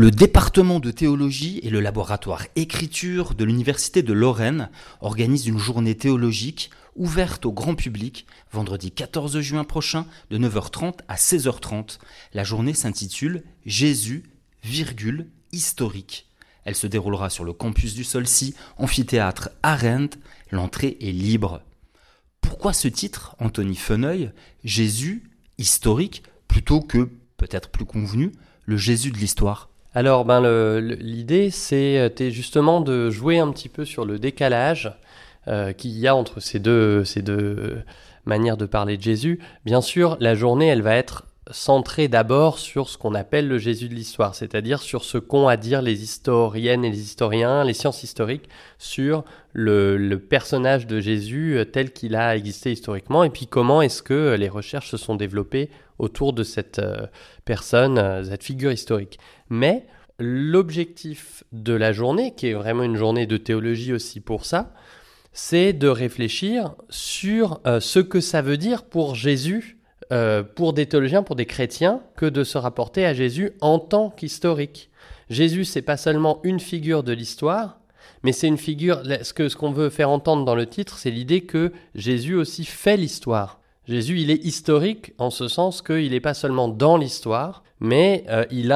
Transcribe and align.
Le 0.00 0.12
département 0.12 0.78
de 0.78 0.92
théologie 0.92 1.58
et 1.64 1.70
le 1.70 1.80
laboratoire 1.80 2.46
écriture 2.54 3.34
de 3.34 3.42
l'Université 3.42 4.00
de 4.00 4.12
Lorraine 4.12 4.70
organisent 5.00 5.48
une 5.48 5.58
journée 5.58 5.96
théologique 5.96 6.70
ouverte 6.94 7.44
au 7.46 7.52
grand 7.52 7.74
public 7.74 8.24
vendredi 8.52 8.92
14 8.92 9.40
juin 9.40 9.64
prochain 9.64 10.06
de 10.30 10.38
9h30 10.38 10.98
à 11.08 11.16
16h30. 11.16 11.98
La 12.32 12.44
journée 12.44 12.74
s'intitule 12.74 13.42
Jésus, 13.66 14.22
virgule, 14.62 15.26
historique. 15.50 16.28
Elle 16.64 16.76
se 16.76 16.86
déroulera 16.86 17.28
sur 17.28 17.42
le 17.42 17.52
campus 17.52 17.94
du 17.94 18.04
Solcy, 18.04 18.54
amphithéâtre 18.76 19.50
Arendt. 19.64 20.16
L'entrée 20.52 20.96
est 21.00 21.10
libre. 21.10 21.60
Pourquoi 22.40 22.72
ce 22.72 22.86
titre, 22.86 23.34
Anthony 23.40 23.74
Feneuil, 23.74 24.30
Jésus, 24.62 25.24
historique, 25.58 26.22
plutôt 26.46 26.82
que, 26.82 27.10
peut-être 27.36 27.70
plus 27.70 27.84
convenu, 27.84 28.30
le 28.64 28.76
Jésus 28.76 29.10
de 29.10 29.18
l'histoire? 29.18 29.70
Alors, 29.98 30.24
ben, 30.24 30.78
l'idée, 30.78 31.50
c'était 31.50 32.30
justement 32.30 32.80
de 32.80 33.10
jouer 33.10 33.40
un 33.40 33.50
petit 33.50 33.68
peu 33.68 33.84
sur 33.84 34.04
le 34.04 34.20
décalage 34.20 34.92
euh, 35.48 35.72
qu'il 35.72 35.98
y 35.98 36.06
a 36.06 36.14
entre 36.14 36.38
ces 36.38 36.60
deux, 36.60 37.02
deux 37.16 37.82
manières 38.24 38.56
de 38.56 38.64
parler 38.64 38.96
de 38.96 39.02
Jésus. 39.02 39.40
Bien 39.64 39.80
sûr, 39.80 40.16
la 40.20 40.36
journée, 40.36 40.68
elle 40.68 40.82
va 40.82 40.94
être 40.94 41.24
centrée 41.50 42.06
d'abord 42.06 42.60
sur 42.60 42.88
ce 42.88 42.96
qu'on 42.96 43.16
appelle 43.16 43.48
le 43.48 43.58
Jésus 43.58 43.88
de 43.88 43.94
l'histoire, 43.96 44.36
c'est-à-dire 44.36 44.82
sur 44.82 45.02
ce 45.02 45.18
qu'ont 45.18 45.48
à 45.48 45.56
dire 45.56 45.82
les 45.82 46.00
historiennes 46.04 46.84
et 46.84 46.90
les 46.90 47.00
historiens, 47.00 47.64
les 47.64 47.74
sciences 47.74 48.04
historiques, 48.04 48.48
sur 48.78 49.24
le, 49.52 50.16
personnage 50.18 50.86
de 50.86 51.00
Jésus 51.00 51.58
euh, 51.58 51.64
tel 51.64 51.92
qu'il 51.92 52.14
a 52.14 52.36
existé 52.36 52.70
historiquement, 52.70 53.24
et 53.24 53.30
puis 53.30 53.48
comment 53.48 53.82
est-ce 53.82 54.04
que 54.04 54.36
les 54.38 54.48
recherches 54.48 54.90
se 54.90 54.96
sont 54.96 55.16
développées 55.16 55.70
autour 55.98 56.32
de 56.32 56.42
cette 56.42 56.78
euh, 56.78 57.06
personne, 57.44 58.24
cette 58.24 58.44
figure 58.44 58.72
historique. 58.72 59.18
Mais 59.50 59.86
l'objectif 60.18 61.44
de 61.52 61.72
la 61.72 61.92
journée, 61.92 62.34
qui 62.34 62.48
est 62.48 62.54
vraiment 62.54 62.82
une 62.82 62.96
journée 62.96 63.26
de 63.26 63.36
théologie 63.36 63.92
aussi 63.92 64.20
pour 64.20 64.44
ça, 64.44 64.72
c'est 65.32 65.72
de 65.72 65.88
réfléchir 65.88 66.74
sur 66.90 67.60
euh, 67.66 67.80
ce 67.80 68.00
que 68.00 68.20
ça 68.20 68.42
veut 68.42 68.56
dire 68.56 68.84
pour 68.84 69.14
Jésus, 69.14 69.78
euh, 70.10 70.42
pour 70.42 70.72
des 70.72 70.86
théologiens, 70.86 71.22
pour 71.22 71.36
des 71.36 71.46
chrétiens, 71.46 72.00
que 72.16 72.26
de 72.26 72.42
se 72.42 72.58
rapporter 72.58 73.06
à 73.06 73.14
Jésus 73.14 73.52
en 73.60 73.78
tant 73.78 74.10
qu'historique. 74.10 74.90
Jésus, 75.30 75.64
c'est 75.64 75.82
pas 75.82 75.96
seulement 75.96 76.40
une 76.42 76.60
figure 76.60 77.02
de 77.02 77.12
l'histoire, 77.12 77.78
mais 78.22 78.32
c'est 78.32 78.48
une 78.48 78.58
figure. 78.58 79.02
Ce 79.22 79.32
que 79.32 79.48
ce 79.48 79.56
qu'on 79.56 79.70
veut 79.70 79.90
faire 79.90 80.10
entendre 80.10 80.44
dans 80.44 80.54
le 80.54 80.66
titre, 80.66 80.98
c'est 80.98 81.10
l'idée 81.10 81.42
que 81.42 81.72
Jésus 81.94 82.34
aussi 82.34 82.64
fait 82.64 82.96
l'histoire. 82.96 83.57
Jésus, 83.88 84.20
il 84.20 84.30
est 84.30 84.44
historique 84.44 85.14
en 85.16 85.30
ce 85.30 85.48
sens 85.48 85.80
qu'il 85.80 86.10
n'est 86.10 86.20
pas 86.20 86.34
seulement 86.34 86.68
dans 86.68 86.98
l'histoire, 86.98 87.62
mais 87.80 88.24
euh, 88.28 88.44
il, 88.50 88.68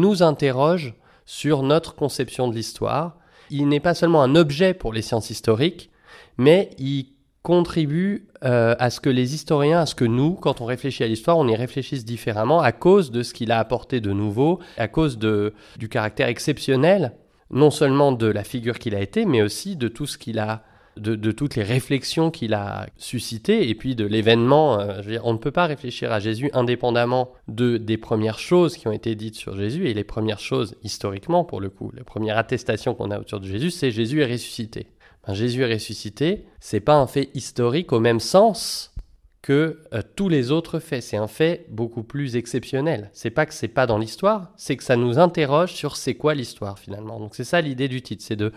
nous 0.00 0.22
interroge 0.24 0.94
sur 1.24 1.62
notre 1.62 1.94
conception 1.94 2.48
de 2.48 2.54
l'histoire. 2.54 3.16
Il 3.50 3.68
n'est 3.68 3.80
pas 3.80 3.94
seulement 3.94 4.24
un 4.24 4.34
objet 4.34 4.74
pour 4.74 4.92
les 4.92 5.02
sciences 5.02 5.30
historiques, 5.30 5.90
mais 6.36 6.70
il 6.78 7.12
contribue 7.44 8.26
euh, 8.42 8.74
à 8.80 8.90
ce 8.90 8.98
que 8.98 9.08
les 9.08 9.36
historiens, 9.36 9.82
à 9.82 9.86
ce 9.86 9.94
que 9.94 10.04
nous, 10.04 10.32
quand 10.32 10.60
on 10.60 10.64
réfléchit 10.64 11.04
à 11.04 11.06
l'histoire, 11.06 11.38
on 11.38 11.46
y 11.46 11.54
réfléchisse 11.54 12.04
différemment 12.04 12.60
à 12.60 12.72
cause 12.72 13.12
de 13.12 13.22
ce 13.22 13.34
qu'il 13.34 13.52
a 13.52 13.60
apporté 13.60 14.00
de 14.00 14.10
nouveau, 14.10 14.58
à 14.78 14.88
cause 14.88 15.16
du 15.16 15.88
caractère 15.88 16.26
exceptionnel, 16.26 17.12
non 17.52 17.70
seulement 17.70 18.10
de 18.10 18.26
la 18.26 18.42
figure 18.42 18.80
qu'il 18.80 18.96
a 18.96 19.00
été, 19.00 19.26
mais 19.26 19.42
aussi 19.42 19.76
de 19.76 19.86
tout 19.86 20.06
ce 20.06 20.18
qu'il 20.18 20.40
a 20.40 20.64
de, 20.96 21.32
toutes 21.32 21.56
les 21.56 21.62
réflexions 21.62 22.30
qu'il 22.30 22.54
a 22.54 22.86
suscitées 22.96 23.68
et 23.68 23.74
puis 23.74 23.94
de 23.94 24.04
l'événement. 24.04 24.80
Euh, 24.80 25.18
on 25.22 25.32
ne 25.32 25.38
peut 25.38 25.50
pas 25.50 25.66
réfléchir 25.66 26.12
à 26.12 26.20
Jésus 26.20 26.50
indépendamment 26.52 27.32
de, 27.48 27.76
des 27.76 27.96
premières 27.96 28.38
choses 28.38 28.76
qui 28.76 28.88
ont 28.88 28.92
été 28.92 29.14
dites 29.14 29.36
sur 29.36 29.56
Jésus 29.56 29.88
et 29.88 29.94
les 29.94 30.04
premières 30.04 30.40
choses 30.40 30.76
historiquement 30.82 31.44
pour 31.44 31.60
le 31.60 31.70
coup. 31.70 31.90
La 31.94 32.04
première 32.04 32.38
attestation 32.38 32.94
qu'on 32.94 33.10
a 33.10 33.18
autour 33.18 33.40
de 33.40 33.46
Jésus, 33.46 33.70
c'est 33.70 33.90
Jésus 33.90 34.22
est 34.22 34.32
ressuscité. 34.32 34.88
Ben, 35.26 35.34
Jésus 35.34 35.62
est 35.62 35.72
ressuscité, 35.72 36.46
c'est 36.60 36.80
pas 36.80 36.94
un 36.94 37.06
fait 37.06 37.30
historique 37.34 37.92
au 37.92 38.00
même 38.00 38.20
sens 38.20 38.94
que 39.42 39.80
euh, 39.92 40.02
tous 40.16 40.28
les 40.28 40.50
autres 40.50 40.78
faits. 40.78 41.02
C'est 41.02 41.16
un 41.16 41.28
fait 41.28 41.66
beaucoup 41.70 42.02
plus 42.02 42.36
exceptionnel. 42.36 43.10
C'est 43.12 43.30
pas 43.30 43.46
que 43.46 43.54
c'est 43.54 43.68
pas 43.68 43.86
dans 43.86 43.98
l'histoire, 43.98 44.52
c'est 44.56 44.76
que 44.76 44.82
ça 44.82 44.96
nous 44.96 45.18
interroge 45.18 45.72
sur 45.72 45.96
c'est 45.96 46.14
quoi 46.14 46.34
l'histoire 46.34 46.78
finalement. 46.78 47.20
Donc 47.20 47.34
c'est 47.34 47.44
ça 47.44 47.60
l'idée 47.60 47.88
du 47.88 48.02
titre, 48.02 48.24
c'est 48.26 48.36
de 48.36 48.52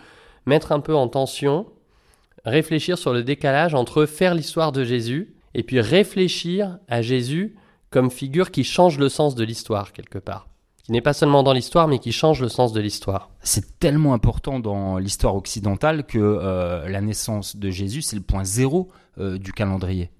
mettre 0.46 0.72
un 0.72 0.80
peu 0.80 0.94
en 0.94 1.06
tension 1.08 1.66
réfléchir 2.44 2.98
sur 2.98 3.12
le 3.12 3.22
décalage 3.22 3.74
entre 3.74 4.06
faire 4.06 4.34
l'histoire 4.34 4.72
de 4.72 4.84
Jésus 4.84 5.34
et 5.54 5.62
puis 5.62 5.80
réfléchir 5.80 6.78
à 6.88 7.02
Jésus 7.02 7.56
comme 7.90 8.10
figure 8.10 8.50
qui 8.50 8.64
change 8.64 8.98
le 8.98 9.08
sens 9.08 9.34
de 9.34 9.44
l'histoire 9.44 9.92
quelque 9.92 10.18
part. 10.18 10.48
Qui 10.84 10.92
n'est 10.92 11.02
pas 11.02 11.12
seulement 11.12 11.42
dans 11.42 11.52
l'histoire, 11.52 11.88
mais 11.88 11.98
qui 11.98 12.12
change 12.12 12.40
le 12.40 12.48
sens 12.48 12.72
de 12.72 12.80
l'histoire. 12.80 13.30
C'est 13.42 13.78
tellement 13.78 14.14
important 14.14 14.60
dans 14.60 14.98
l'histoire 14.98 15.36
occidentale 15.36 16.04
que 16.04 16.18
euh, 16.18 16.88
la 16.88 17.00
naissance 17.00 17.56
de 17.56 17.70
Jésus, 17.70 18.02
c'est 18.02 18.16
le 18.16 18.22
point 18.22 18.44
zéro 18.44 18.88
euh, 19.18 19.38
du 19.38 19.52
calendrier. 19.52 20.10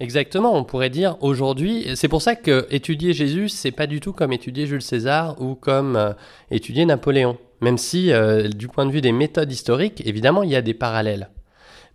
Exactement, 0.00 0.56
on 0.56 0.64
pourrait 0.64 0.90
dire 0.90 1.16
aujourd'hui, 1.20 1.88
c'est 1.96 2.08
pour 2.08 2.22
ça 2.22 2.36
que 2.36 2.66
étudier 2.70 3.12
Jésus, 3.12 3.48
c'est 3.48 3.72
pas 3.72 3.86
du 3.86 4.00
tout 4.00 4.12
comme 4.12 4.32
étudier 4.32 4.66
Jules 4.66 4.82
César 4.82 5.40
ou 5.40 5.54
comme 5.54 5.96
euh, 5.96 6.12
étudier 6.50 6.86
Napoléon. 6.86 7.38
Même 7.60 7.78
si, 7.78 8.12
du 8.54 8.68
point 8.68 8.86
de 8.86 8.92
vue 8.92 9.00
des 9.00 9.10
méthodes 9.10 9.50
historiques, 9.50 10.06
évidemment, 10.06 10.44
il 10.44 10.50
y 10.50 10.54
a 10.54 10.62
des 10.62 10.74
parallèles. 10.74 11.28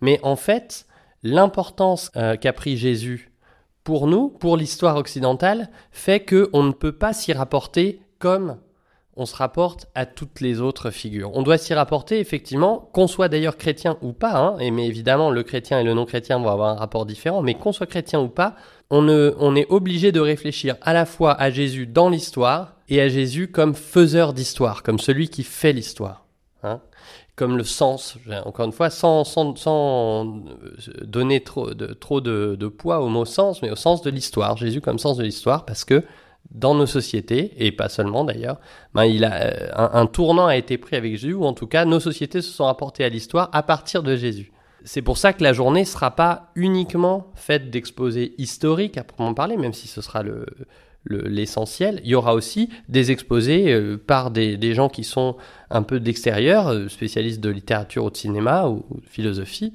Mais 0.04 0.20
en 0.22 0.36
fait, 0.36 0.84
l'importance 1.22 2.12
euh, 2.14 2.36
qu'a 2.36 2.52
pris 2.52 2.76
Jésus 2.76 3.32
pour 3.84 4.06
nous, 4.06 4.28
pour 4.28 4.58
l'histoire 4.58 4.98
occidentale, 4.98 5.70
fait 5.92 6.20
qu'on 6.22 6.62
ne 6.62 6.72
peut 6.72 6.92
pas 6.92 7.14
s'y 7.14 7.32
rapporter 7.32 8.02
comme 8.18 8.58
on 9.16 9.24
se 9.24 9.34
rapporte 9.34 9.86
à 9.94 10.04
toutes 10.04 10.42
les 10.42 10.60
autres 10.60 10.90
figures. 10.90 11.30
On 11.32 11.40
doit 11.40 11.56
s'y 11.56 11.72
rapporter 11.72 12.20
effectivement, 12.20 12.90
qu'on 12.92 13.06
soit 13.06 13.30
d'ailleurs 13.30 13.56
chrétien 13.56 13.96
ou 14.02 14.12
pas, 14.12 14.36
hein, 14.36 14.58
et 14.58 14.70
mais 14.70 14.86
évidemment 14.86 15.30
le 15.30 15.42
chrétien 15.42 15.80
et 15.80 15.84
le 15.84 15.94
non 15.94 16.04
chrétien 16.04 16.38
vont 16.38 16.50
avoir 16.50 16.68
un 16.68 16.78
rapport 16.78 17.06
différent, 17.06 17.40
mais 17.40 17.54
qu'on 17.54 17.72
soit 17.72 17.86
chrétien 17.86 18.20
ou 18.20 18.28
pas, 18.28 18.56
on, 18.90 19.08
on 19.08 19.56
est 19.56 19.66
obligé 19.70 20.12
de 20.12 20.20
réfléchir 20.20 20.76
à 20.82 20.92
la 20.92 21.06
fois 21.06 21.32
à 21.32 21.50
Jésus 21.50 21.86
dans 21.86 22.10
l'histoire 22.10 22.74
et 22.90 23.00
à 23.00 23.08
Jésus 23.08 23.50
comme 23.50 23.74
faiseur 23.74 24.34
d'histoire, 24.34 24.82
comme 24.82 24.98
celui 24.98 25.30
qui 25.30 25.44
fait 25.44 25.72
l'histoire. 25.72 26.26
Hein 26.62 26.80
comme 27.36 27.56
le 27.56 27.64
sens, 27.64 28.16
encore 28.44 28.66
une 28.66 28.72
fois, 28.72 28.90
sans, 28.90 29.24
euh, 29.66 30.24
donner 31.02 31.42
trop, 31.42 31.70
de, 31.74 32.68
poids 32.68 33.00
au 33.00 33.08
mot 33.08 33.24
sens, 33.24 33.60
mais 33.62 33.70
au 33.70 33.76
sens 33.76 34.02
de 34.02 34.10
l'histoire. 34.10 34.56
Jésus 34.56 34.80
comme 34.80 34.98
sens 34.98 35.16
de 35.16 35.24
l'histoire, 35.24 35.64
parce 35.64 35.84
que 35.84 36.04
dans 36.50 36.74
nos 36.74 36.86
sociétés, 36.86 37.52
et 37.56 37.72
pas 37.72 37.88
seulement 37.88 38.24
d'ailleurs, 38.24 38.60
ben 38.92 39.04
il 39.04 39.24
a, 39.24 39.34
euh, 39.34 39.70
un, 39.74 40.06
tournant 40.06 40.46
a 40.46 40.56
été 40.56 40.78
pris 40.78 40.94
avec 40.94 41.16
Jésus, 41.16 41.34
ou 41.34 41.44
en 41.44 41.54
tout 41.54 41.66
cas, 41.66 41.84
nos 41.84 42.00
sociétés 42.00 42.42
se 42.42 42.52
sont 42.52 42.66
rapportées 42.66 43.04
à 43.04 43.08
l'histoire 43.08 43.48
à 43.52 43.62
partir 43.62 44.02
de 44.02 44.14
Jésus. 44.14 44.52
C'est 44.84 45.02
pour 45.02 45.16
ça 45.16 45.32
que 45.32 45.42
la 45.42 45.54
journée 45.54 45.80
ne 45.80 45.86
sera 45.86 46.14
pas 46.14 46.50
uniquement 46.54 47.32
faite 47.34 47.70
d'exposés 47.70 48.34
historiques 48.38 48.98
à 48.98 49.02
proprement 49.02 49.34
parler, 49.34 49.56
même 49.56 49.72
si 49.72 49.88
ce 49.88 50.02
sera 50.02 50.22
le, 50.22 50.46
l'essentiel. 51.06 52.00
Il 52.04 52.10
y 52.10 52.14
aura 52.14 52.34
aussi 52.34 52.70
des 52.88 53.10
exposés 53.10 53.72
euh, 53.72 53.96
par 53.96 54.30
des, 54.30 54.56
des, 54.56 54.74
gens 54.74 54.88
qui 54.88 55.04
sont 55.04 55.36
un 55.70 55.82
peu 55.82 56.00
d'extérieur, 56.00 56.68
euh, 56.68 56.88
spécialistes 56.88 57.40
de 57.40 57.50
littérature 57.50 58.04
ou 58.04 58.10
de 58.10 58.16
cinéma 58.16 58.68
ou, 58.68 58.84
de 58.90 59.06
philosophie 59.08 59.72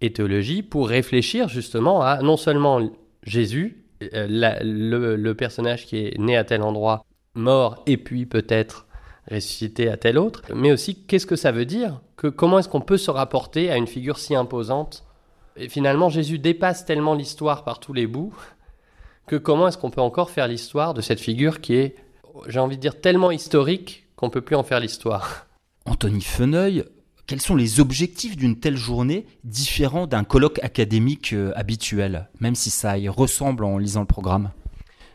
et 0.00 0.12
théologie, 0.12 0.62
pour 0.62 0.88
réfléchir 0.88 1.48
justement 1.48 2.02
à 2.02 2.22
non 2.22 2.36
seulement 2.36 2.80
Jésus, 3.22 3.84
euh, 4.14 4.26
le, 4.62 5.16
le, 5.16 5.34
personnage 5.34 5.86
qui 5.86 5.98
est 5.98 6.18
né 6.18 6.36
à 6.36 6.44
tel 6.44 6.62
endroit, 6.62 7.04
mort 7.34 7.82
et 7.86 7.96
puis 7.96 8.26
peut-être 8.26 8.86
ressuscité 9.30 9.88
à 9.88 9.96
tel 9.96 10.18
autre, 10.18 10.42
mais 10.54 10.72
aussi 10.72 11.04
qu'est-ce 11.06 11.26
que 11.26 11.36
ça 11.36 11.52
veut 11.52 11.64
dire, 11.64 12.00
que 12.16 12.26
comment 12.26 12.58
est-ce 12.58 12.68
qu'on 12.68 12.80
peut 12.80 12.96
se 12.96 13.10
rapporter 13.10 13.70
à 13.70 13.76
une 13.76 13.86
figure 13.86 14.18
si 14.18 14.34
imposante? 14.34 15.04
Et 15.56 15.68
finalement, 15.68 16.08
Jésus 16.08 16.38
dépasse 16.38 16.84
tellement 16.84 17.14
l'histoire 17.14 17.62
par 17.62 17.78
tous 17.78 17.92
les 17.92 18.06
bouts 18.06 18.34
que 19.32 19.36
comment 19.38 19.66
est-ce 19.66 19.78
qu'on 19.78 19.90
peut 19.90 20.02
encore 20.02 20.28
faire 20.28 20.46
l'histoire 20.46 20.92
de 20.92 21.00
cette 21.00 21.18
figure 21.18 21.62
qui 21.62 21.74
est, 21.76 21.94
j'ai 22.48 22.58
envie 22.58 22.76
de 22.76 22.82
dire, 22.82 23.00
tellement 23.00 23.30
historique 23.30 24.04
qu'on 24.14 24.28
peut 24.28 24.42
plus 24.42 24.56
en 24.56 24.62
faire 24.62 24.78
l'histoire. 24.78 25.46
Anthony 25.86 26.20
Feneuil, 26.20 26.84
quels 27.26 27.40
sont 27.40 27.56
les 27.56 27.80
objectifs 27.80 28.36
d'une 28.36 28.60
telle 28.60 28.76
journée 28.76 29.24
différents 29.44 30.06
d'un 30.06 30.22
colloque 30.22 30.62
académique 30.62 31.32
euh, 31.32 31.50
habituel, 31.56 32.28
même 32.40 32.54
si 32.54 32.68
ça 32.68 32.98
y 32.98 33.08
ressemble 33.08 33.64
en 33.64 33.78
lisant 33.78 34.00
le 34.00 34.06
programme? 34.06 34.50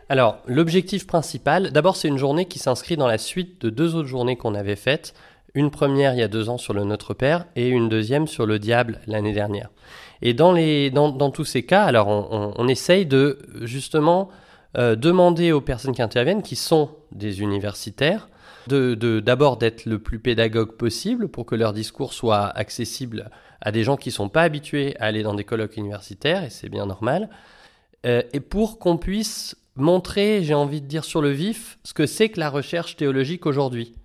Alors, 0.10 0.40
l'objectif 0.48 1.06
principal, 1.06 1.72
d'abord, 1.72 1.96
c'est 1.96 2.08
une 2.08 2.18
journée 2.18 2.46
qui 2.46 2.58
s'inscrit 2.58 2.98
dans 2.98 3.06
la 3.06 3.20
suite 3.20 3.62
de 3.62 3.70
deux 3.70 3.94
autres 3.94 4.08
journées 4.08 4.36
qu'on 4.36 4.56
avait 4.56 4.76
faites. 4.76 5.14
Une 5.58 5.72
première 5.72 6.14
il 6.14 6.20
y 6.20 6.22
a 6.22 6.28
deux 6.28 6.50
ans 6.50 6.60
sur 6.60 6.76
le 6.76 6.84
Notre 6.84 7.16
Père 7.16 7.48
et 7.56 7.68
une 7.68 7.90
deuxième 7.90 8.28
sur 8.28 8.46
le 8.46 8.60
Diable 8.60 9.02
l'année 9.08 9.34
dernière. 9.34 9.72
Et 10.22 10.36
dans, 10.36 11.32
tous 11.32 11.46
ces 11.46 11.66
cas, 11.66 11.84
alors 11.84 12.08
on, 12.08 12.68
essaye 12.68 13.08
de 13.08 13.40
justement 13.62 14.30
euh, 14.78 14.96
demander 14.96 15.52
aux 15.52 15.60
personnes 15.60 15.96
qui 15.96 16.04
interviennent, 16.04 16.44
qui 16.44 16.56
sont 16.56 16.92
des 17.12 17.42
universitaires, 17.42 18.30
d'abord 18.68 19.58
d'être 19.58 19.88
le 19.88 19.98
plus 19.98 20.20
pédagogue 20.20 20.74
possible 20.74 21.28
pour 21.28 21.48
que 21.48 21.56
leur 21.56 21.74
discours 21.74 22.14
soit 22.14 22.46
accessible 22.56 23.32
à 23.60 23.72
des 23.72 23.84
gens 23.84 23.98
qui 23.98 24.10
ne 24.10 24.14
sont 24.14 24.30
pas 24.30 24.44
habitués 24.44 24.96
à 25.00 25.06
aller 25.06 25.24
dans 25.24 25.34
des 25.34 25.44
colloques 25.44 25.76
universitaires, 25.76 26.44
et 26.44 26.52
c'est 26.52 26.70
bien 26.70 26.86
normal, 26.86 27.32
euh, 28.06 28.22
et 28.32 28.42
pour 28.42 28.78
qu'on 28.78 28.98
puisse 29.00 29.56
montrer, 29.76 30.44
j'ai 30.44 30.54
envie 30.54 30.82
de 30.82 30.88
dire 30.88 31.04
sur 31.04 31.24
le 31.24 31.32
vif, 31.32 31.80
ce 31.84 31.96
que 31.96 32.06
c'est 32.06 32.30
que 32.30 32.40
la 32.40 32.52
recherche 32.52 32.96
théologique 32.96 33.48
aujourd'hui. 33.48 33.96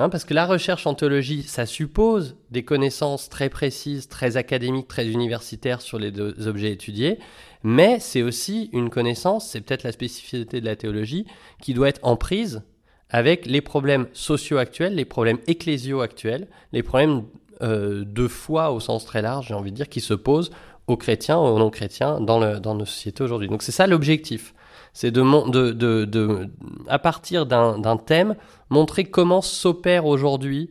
Hein, 0.00 0.08
parce 0.08 0.24
que 0.24 0.32
la 0.32 0.46
recherche 0.46 0.86
en 0.86 0.94
théologie, 0.94 1.42
ça 1.42 1.66
suppose 1.66 2.38
des 2.50 2.64
connaissances 2.64 3.28
très 3.28 3.50
précises, 3.50 4.08
très 4.08 4.38
académiques, 4.38 4.88
très 4.88 5.06
universitaires 5.06 5.82
sur 5.82 5.98
les 5.98 6.10
deux 6.10 6.48
objets 6.48 6.72
étudiés, 6.72 7.18
mais 7.64 7.98
c'est 8.00 8.22
aussi 8.22 8.70
une 8.72 8.88
connaissance, 8.88 9.46
c'est 9.46 9.60
peut-être 9.60 9.82
la 9.82 9.92
spécificité 9.92 10.62
de 10.62 10.64
la 10.64 10.74
théologie, 10.74 11.26
qui 11.60 11.74
doit 11.74 11.90
être 11.90 12.00
en 12.02 12.16
prise 12.16 12.62
avec 13.10 13.44
les 13.44 13.60
problèmes 13.60 14.06
sociaux 14.14 14.56
actuels, 14.56 14.94
les 14.94 15.04
problèmes 15.04 15.38
ecclésiaux 15.46 16.00
actuels, 16.00 16.48
les 16.72 16.82
problèmes 16.82 17.24
euh, 17.60 18.02
de 18.06 18.26
foi 18.26 18.70
au 18.70 18.80
sens 18.80 19.04
très 19.04 19.20
large, 19.20 19.48
j'ai 19.48 19.54
envie 19.54 19.70
de 19.70 19.76
dire, 19.76 19.88
qui 19.90 20.00
se 20.00 20.14
posent 20.14 20.50
aux 20.86 20.96
chrétiens, 20.96 21.36
aux 21.36 21.58
non-chrétiens 21.58 22.22
dans, 22.22 22.58
dans 22.58 22.74
nos 22.74 22.86
sociétés 22.86 23.22
aujourd'hui. 23.22 23.48
Donc 23.48 23.62
c'est 23.62 23.70
ça 23.70 23.86
l'objectif. 23.86 24.54
C'est 24.92 25.10
de, 25.10 25.50
de, 25.50 25.70
de, 25.70 26.04
de, 26.04 26.50
à 26.88 26.98
partir 26.98 27.46
d'un 27.46 27.96
thème, 27.96 28.34
montrer 28.70 29.04
comment 29.04 29.42
s'opère 29.42 30.06
aujourd'hui 30.06 30.70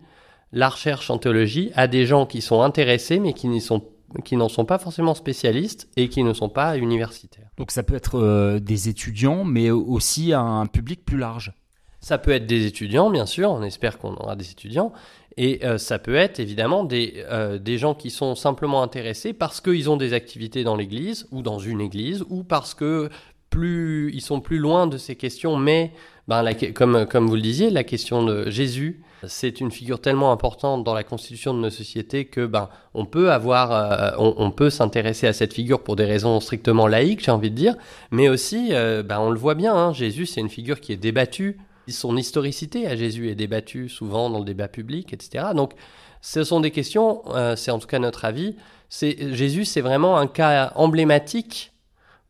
la 0.52 0.70
recherche 0.70 1.10
en 1.10 1.18
théologie 1.18 1.72
à 1.76 1.88
des 1.88 2.06
gens 2.06 2.26
qui 2.26 2.42
sont 2.42 2.62
intéressés 2.62 3.20
mais 3.20 3.34
qui 3.34 3.48
n'y 3.48 3.62
sont 3.62 3.84
qui 4.26 4.36
n'en 4.36 4.50
sont 4.50 4.66
pas 4.66 4.80
forcément 4.80 5.14
spécialistes 5.14 5.88
et 5.96 6.10
qui 6.10 6.24
ne 6.24 6.34
sont 6.34 6.50
pas 6.50 6.78
universitaires. 6.78 7.50
Donc 7.58 7.72
ça 7.72 7.84
peut 7.84 7.96
être 7.96 8.18
euh, 8.18 8.60
des 8.60 8.90
étudiants, 8.90 9.44
mais 9.44 9.70
aussi 9.70 10.34
un 10.34 10.66
public 10.66 11.06
plus 11.06 11.18
large. 11.18 11.54
Ça 12.02 12.18
peut 12.18 12.32
être 12.32 12.48
des 12.48 12.66
étudiants, 12.66 13.10
bien 13.10 13.26
sûr, 13.26 13.52
on 13.52 13.62
espère 13.62 14.00
qu'on 14.00 14.16
aura 14.16 14.36
des 14.36 14.50
étudiants, 14.52 14.94
et 15.38 15.66
euh, 15.66 15.78
ça 15.78 16.00
peut 16.00 16.16
être 16.16 16.40
évidemment 16.40 16.86
des, 16.86 17.26
euh, 17.30 17.60
des 17.60 17.78
gens 17.78 17.94
qui 17.94 18.10
sont 18.10 18.36
simplement 18.36 18.82
intéressés 18.82 19.34
parce 19.34 19.62
qu'ils 19.62 19.90
ont 19.90 19.98
des 19.98 20.14
activités 20.14 20.64
dans 20.64 20.76
l'église 20.76 21.28
ou 21.32 21.42
dans 21.42 21.60
une 21.60 21.82
église, 21.82 22.24
ou 22.30 22.44
parce 22.44 22.74
que 22.74 23.10
plus 23.50 24.12
ils 24.14 24.22
sont 24.22 24.40
plus 24.40 24.58
loin 24.58 24.88
de 24.88 24.98
ces 24.98 25.16
questions, 25.16 25.58
mais 25.58 25.92
ben, 26.28 26.46
comme, 26.74 27.06
comme 27.06 27.28
vous 27.28 27.36
le 27.36 27.42
disiez, 27.42 27.70
la 27.70 27.84
question 27.84 28.24
de 28.24 28.50
Jésus, 28.50 29.02
c'est 29.28 29.60
une 29.60 29.72
figure 29.72 30.00
tellement 30.00 30.32
importante 30.32 30.84
dans 30.84 30.94
la 30.94 31.04
constitution 31.04 31.54
de 31.54 31.60
nos 31.60 31.70
sociétés 31.70 32.26
que 32.26 32.46
ben 32.46 32.70
on 32.94 33.06
peut 33.06 33.32
euh, 33.32 34.12
on, 34.18 34.52
peut 34.52 34.70
s'intéresser 34.70 35.28
à 35.28 35.34
cette 35.34 35.54
figure 35.54 35.84
pour 35.84 35.96
des 35.96 36.06
raisons 36.06 36.40
strictement 36.40 36.88
laïques, 36.88 37.26
j'ai 37.26 37.32
envie 37.32 37.52
de 37.52 37.56
dire, 37.56 37.76
mais 38.12 38.30
aussi, 38.30 38.70
ben, 38.70 39.20
on 39.20 39.30
le 39.32 39.40
voit 39.40 39.56
bien, 39.56 39.76
hein, 39.76 39.94
Jésus, 39.94 40.26
c'est 40.26 40.42
une 40.42 40.50
figure 40.50 40.80
qui 40.80 40.94
est 40.94 40.98
débattue 40.98 41.58
son 41.92 42.18
historicité 42.18 42.88
à 42.88 42.96
Jésus 42.96 43.30
est 43.30 43.36
débattue 43.36 43.90
souvent 43.90 44.30
dans 44.30 44.40
le 44.40 44.46
débat 44.46 44.68
public, 44.68 45.14
etc. 45.14 45.48
Donc, 45.56 45.74
ce 46.22 46.44
sont 46.44 46.60
des 46.60 46.72
questions, 46.72 47.24
euh, 47.30 47.56
c'est 47.56 47.72
en 47.72 47.80
tout 47.80 47.88
cas 47.88 48.00
notre 48.00 48.26
avis. 48.26 48.56
Jésus, 48.92 49.66
c'est 49.66 49.82
vraiment 49.82 50.18
un 50.18 50.28
cas 50.28 50.72
emblématique 50.76 51.74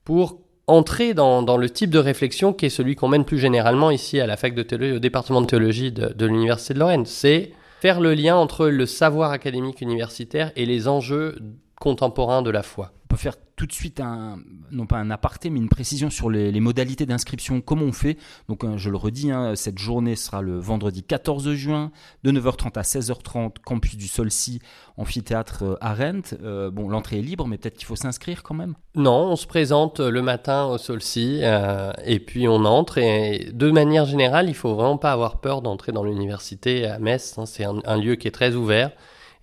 pour 0.04 0.42
entrer 0.70 1.14
dans, 1.14 1.58
le 1.58 1.70
type 1.70 1.90
de 1.90 2.00
réflexion 2.00 2.54
qui 2.54 2.68
est 2.68 2.70
celui 2.70 2.96
qu'on 2.96 3.08
mène 3.08 3.26
plus 3.26 3.40
généralement 3.40 3.92
ici 3.92 4.20
à 4.20 4.28
la 4.28 4.38
fac 4.38 4.54
de 4.54 4.64
théologie, 4.64 4.96
au 4.96 5.00
département 5.00 5.42
de 5.42 5.48
théologie 5.48 5.92
de, 5.92 6.26
l'université 6.26 6.74
de 6.74 6.80
Lorraine. 6.80 7.06
C'est 7.06 7.52
faire 7.82 8.00
le 8.00 8.14
lien 8.14 8.36
entre 8.36 8.68
le 8.68 8.86
savoir 8.86 9.32
académique 9.32 9.82
universitaire 9.82 10.52
et 10.56 10.66
les 10.66 10.88
enjeux 10.88 11.38
contemporains 11.80 12.42
de 12.42 12.50
la 12.50 12.64
foi. 12.64 12.92
Peut 13.10 13.18
faire 13.18 13.36
tout 13.60 13.66
de 13.66 13.74
suite 13.74 14.02
non 14.72 14.86
pas 14.86 14.98
un 14.98 15.12
aparté, 15.12 15.50
mais 15.50 15.60
une 15.60 15.68
précision 15.68 16.10
sur 16.10 16.30
les, 16.30 16.58
modalités 16.62 17.06
d'inscription, 17.06 17.60
comment 17.60 17.84
on 17.84 17.92
fait. 17.92 18.18
Donc, 18.48 18.64
euh, 18.64 18.78
je 18.78 18.90
le 18.90 18.96
redis, 18.96 19.32
hein, 19.32 19.56
cette 19.56 19.78
journée 19.78 20.16
sera 20.16 20.42
le 20.42 20.58
vendredi 20.58 21.04
14 21.04 21.52
juin, 21.54 21.92
de 22.24 22.32
9h30 22.32 22.78
à 22.78 22.84
16h30, 22.84 23.56
campus 23.66 23.98
du 23.98 24.08
Solcy, 24.08 24.62
amphithéâtre 24.96 25.64
euh, 25.64 25.76
à 25.82 25.94
Rennes. 25.94 26.22
Euh, 26.42 26.72
bon, 26.72 26.88
l'entrée 26.88 27.20
est 27.20 27.22
libre, 27.22 27.48
mais 27.48 27.58
peut-être 27.58 27.76
qu'il 27.76 27.88
faut 27.88 27.98
s'inscrire 27.98 28.44
quand 28.44 28.56
même. 28.56 28.76
Non, 28.96 29.32
on 29.32 29.36
se 29.36 29.48
présente 29.48 30.00
le 30.00 30.22
matin 30.22 30.68
au 30.68 30.78
Solcy, 30.78 31.42
et 32.06 32.20
puis 32.20 32.48
on 32.48 32.64
entre. 32.66 32.98
Et 33.00 33.50
de 33.52 33.72
manière 33.72 34.06
générale, 34.06 34.48
il 34.48 34.56
faut 34.56 34.76
vraiment 34.76 34.98
pas 34.98 35.12
avoir 35.12 35.42
peur 35.42 35.62
d'entrer 35.62 35.92
dans 35.92 36.04
l'université 36.04 36.86
à 36.86 37.00
Metz. 37.00 37.38
Hein. 37.38 37.46
c'est 37.46 37.66
un 37.66 37.98
lieu 37.98 38.16
qui 38.16 38.28
est 38.28 38.32
très 38.32 38.56
ouvert. 38.56 38.92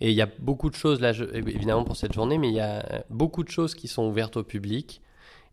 Et 0.00 0.10
il 0.10 0.16
y 0.16 0.22
a 0.22 0.28
beaucoup 0.38 0.69
de 0.69 0.75
choses, 0.75 1.00
là, 1.00 1.12
évidemment 1.32 1.84
pour 1.84 1.96
cette 1.96 2.12
journée, 2.12 2.38
mais 2.38 2.48
il 2.48 2.54
y 2.54 2.60
a 2.60 3.04
beaucoup 3.10 3.43
de 3.44 3.50
choses 3.50 3.75
qui 3.75 3.88
sont 3.88 4.06
ouvertes 4.06 4.37
au 4.37 4.43
public. 4.43 5.00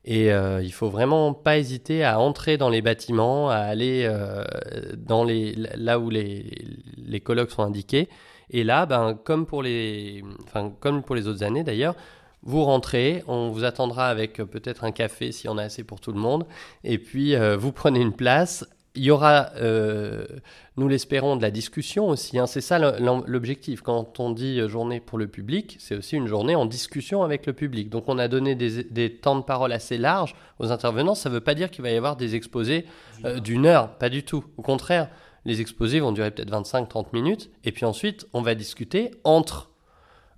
Et 0.06 0.34
euh, 0.34 0.62
il 0.62 0.74
faut 0.74 0.90
vraiment 0.90 1.34
pas 1.34 1.57
hésiter 1.57 2.04
à 2.04 2.19
entrer 2.19 2.57
dans 2.57 2.69
les 2.69 2.81
bâtiments, 2.81 3.50
à 3.50 3.56
aller 3.56 4.06
euh, 4.06 4.44
dans 4.98 5.24
les, 5.24 5.56
là 5.56 5.98
où 5.98 6.10
les, 6.10 6.51
les 6.98 7.19
colloques 7.22 7.51
sont 7.51 7.63
indiqués. 7.63 8.10
Et 8.50 8.66
là, 8.66 8.86
ben, 8.86 9.18
comme, 9.24 9.45
pour 9.45 9.63
les, 9.63 10.24
enfin, 10.44 10.74
comme 10.81 11.04
pour 11.04 11.16
les 11.16 11.28
autres 11.28 11.44
années 11.44 11.63
d'ailleurs, 11.63 11.96
vous 12.46 12.66
rentrez, 12.66 13.24
on 13.28 13.50
vous 13.50 13.63
attendra 13.63 14.10
avec 14.10 14.36
peut-être 14.36 14.84
un 14.84 14.92
café 14.92 15.31
si 15.31 15.48
on 15.48 15.57
a 15.57 15.63
assez 15.63 15.86
pour 15.86 16.01
tout 16.01 16.12
le 16.12 16.19
monde, 16.19 16.46
et 16.84 16.98
puis 16.98 17.36
euh, 17.36 17.56
vous 17.56 17.72
prenez 17.72 18.01
une 18.01 18.12
place 18.12 18.66
il 18.95 19.04
y 19.04 19.12
aura, 19.12 19.51
euh, 19.56 20.25
nous 20.78 20.88
l'espérons, 20.88 21.36
de 21.36 21.42
la 21.42 21.50
discussion 21.50 22.10
aussi. 22.10 22.38
Hein. 22.38 22.45
C'est 22.45 22.62
ça 22.62 22.78
l'objectif. 22.78 23.81
Quand 23.81 24.19
on 24.19 24.30
dit 24.30 24.68
journée 24.69 25.00
pour 25.00 25.18
le 25.18 25.28
public, 25.28 25.78
c'est 25.80 25.95
aussi 25.95 26.16
une 26.16 26.28
journée 26.28 26.56
en 26.56 26.66
discussion 26.66 27.24
avec 27.24 27.45
le 27.45 27.54
public. 27.54 27.90
Donc 27.90 28.04
on 28.07 28.19
a 28.19 28.28
donné 28.28 28.56
des, 28.56 29.16
temps 29.16 29.36
de 29.36 29.44
parole 29.44 29.72
assez 29.72 29.98
larges 29.98 30.36
aux 30.60 30.72
intervenants. 30.72 31.16
Ça 31.16 31.30
ne 31.30 31.36
veut 31.36 31.42
pas 31.42 31.56
dire 31.56 31.72
qu'il 31.72 31.84
va 31.84 31.90
y 31.90 31.98
avoir 31.98 32.16
des 32.16 32.36
exposés 32.36 32.86
euh, 33.25 33.40
d'une 33.40 33.66
heure, 33.66 33.98
pas 33.98 34.10
du 34.10 34.24
tout. 34.24 34.45
Au 34.57 34.62
contraire, 34.62 35.10
les 35.46 35.60
exposés 35.60 36.00
vont 36.00 36.12
durer 36.12 36.30
peut-être 36.30 36.51
25-30 36.51 37.07
minutes. 37.13 37.50
Et 37.63 37.72
puis 37.72 37.86
ensuite, 37.86 38.28
on 38.34 38.42
va 38.42 38.54
discuter 38.54 39.12
entre 39.24 39.73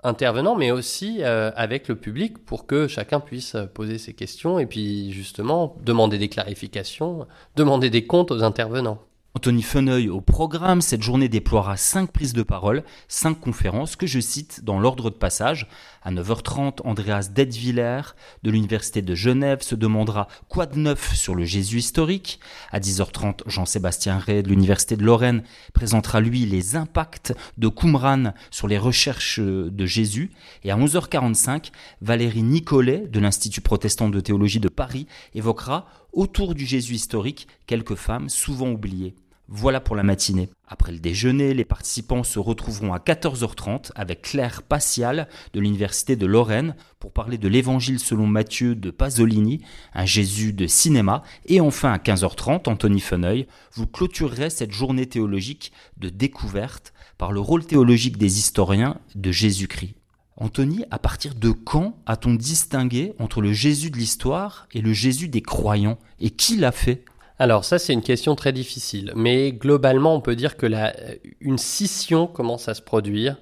intervenants, 0.06 0.56
mais 0.56 0.72
aussi 0.72 1.18
euh, 1.22 1.52
avec 1.56 1.88
le 1.88 1.96
public 1.96 2.38
pour 2.46 2.66
que 2.66 2.88
chacun 2.88 3.20
puisse 3.20 3.58
poser 3.74 3.98
ses 3.98 4.14
questions 4.14 4.60
et 4.60 4.66
puis 4.66 5.12
justement 5.12 5.76
demander 5.82 6.18
des 6.18 6.30
clarifications, 6.30 7.28
demander 7.56 7.90
des 7.90 8.06
comptes 8.06 8.32
aux 8.32 8.44
intervenants. 8.44 9.00
Anthony 9.38 9.64
Feneuil 9.64 10.08
au 10.08 10.22
programme, 10.22 10.80
cette 10.80 11.04
journée 11.04 11.28
déploiera 11.28 11.76
cinq 11.76 12.14
prises 12.14 12.32
de 12.32 12.42
parole, 12.42 12.86
cinq 13.10 13.38
conférences 13.42 13.98
que 13.98 14.08
je 14.08 14.22
cite 14.22 14.64
dans 14.64 14.80
l'ordre 14.80 15.10
de 15.10 15.16
passage. 15.16 15.68
À 16.04 16.12
9h30, 16.12 16.80
Andreas 16.86 17.32
Detwiller 17.36 18.00
de 18.44 18.50
l'Université 18.50 19.02
de 19.02 19.14
Genève 19.14 19.62
se 19.62 19.76
demandera 19.76 20.30
quoi 20.48 20.68
de 20.68 20.78
neuf 20.80 21.16
sur 21.16 21.36
le 21.36 21.44
Jésus 21.44 21.80
historique. 21.80 22.40
À 22.72 22.80
10h30, 22.80 23.42
Jean-Sébastien 23.46 24.20
Ray 24.20 24.42
de 24.42 24.48
l'Université 24.48 24.96
de 24.96 25.04
Lorraine 25.04 25.44
présentera 25.74 26.22
lui 26.22 26.46
les 26.46 26.78
impacts 26.78 27.34
de 27.58 27.68
Qumran 27.68 28.34
sur 28.52 28.70
les 28.70 28.78
recherches 28.78 29.42
de 29.42 29.86
Jésus. 29.86 30.32
Et 30.64 30.72
à 30.72 30.78
11h45, 30.78 31.72
Valérie 32.00 32.44
Nicolet 32.44 33.06
de 33.12 33.20
l'Institut 33.20 33.60
protestant 33.60 34.08
de 34.08 34.22
théologie 34.22 34.62
de 34.62 34.70
Paris 34.70 35.08
évoquera 35.34 35.88
autour 36.14 36.56
du 36.56 36.66
Jésus 36.66 36.94
historique 36.94 37.50
quelques 37.68 37.96
femmes 37.96 38.30
souvent 38.30 38.70
oubliées. 38.70 39.14
Voilà 39.48 39.80
pour 39.80 39.96
la 39.96 40.02
matinée. 40.02 40.50
Après 40.68 40.92
le 40.92 40.98
déjeuner, 40.98 41.54
les 41.54 41.66
participants 41.66 42.24
se 42.24 42.40
retrouveront 42.40 42.94
à 42.94 42.98
14h30 42.98 43.92
avec 43.94 44.24
Claire 44.24 44.64
Passial 44.64 45.28
de 45.54 45.60
l'Université 45.60 46.16
de 46.16 46.26
Lorraine 46.26 46.76
pour 47.00 47.14
parler 47.14 47.38
de 47.38 47.48
l'Évangile 47.48 48.00
selon 48.00 48.26
Matthieu 48.26 48.74
de 48.74 48.90
Pasolini, 48.90 49.62
un 49.94 50.06
Jésus 50.06 50.52
de 50.52 50.66
cinéma. 50.66 51.22
Et 51.46 51.62
enfin 51.62 51.94
à 51.94 51.98
15h30, 51.98 52.68
Anthony 52.68 53.00
Feneuil, 53.00 53.46
vous 53.74 53.86
clôturerez 53.86 54.50
cette 54.50 54.72
journée 54.72 55.06
théologique 55.06 55.72
de 55.98 56.10
découverte 56.10 56.92
par 57.20 57.32
le 57.32 57.40
rôle 57.40 57.66
théologique 57.66 58.18
des 58.18 58.40
historiens 58.40 58.98
de 59.14 59.32
Jésus-Christ. 59.32 59.94
Anthony, 60.38 60.86
à 60.90 60.98
partir 60.98 61.36
de 61.36 61.52
quand 61.52 61.98
a-t-on 62.08 62.34
distingué 62.34 63.14
entre 63.20 63.42
le 63.42 63.54
Jésus 63.54 63.92
de 63.92 63.98
l'histoire 63.98 64.68
et 64.74 64.82
le 64.82 64.92
Jésus 64.92 65.30
des 65.30 65.42
croyants? 65.42 66.00
Et 66.20 66.32
qui 66.32 66.58
l'a 66.58 66.72
fait? 66.72 67.06
Alors 67.38 67.66
ça 67.66 67.80
c'est 67.80 67.94
une 67.94 68.02
question 68.02 68.36
très 68.36 68.54
difficile, 68.54 69.12
mais 69.16 69.52
globalement 69.52 70.16
on 70.16 70.22
peut 70.22 70.36
dire 70.36 70.56
que 70.56 70.66
la, 70.66 70.94
une 71.42 71.58
scission 71.58 72.28
commence 72.28 72.70
à 72.70 72.74
se 72.74 72.82
produire, 72.82 73.38